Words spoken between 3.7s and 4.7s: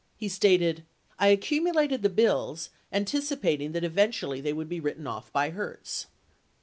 that eventually they would